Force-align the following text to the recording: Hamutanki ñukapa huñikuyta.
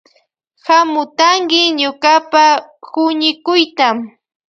Hamutanki 0.67 1.61
ñukapa 1.79 2.43
huñikuyta. 2.91 3.87